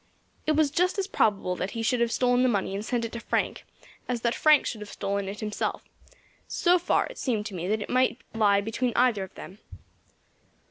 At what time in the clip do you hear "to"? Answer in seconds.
3.11-3.19, 7.45-7.53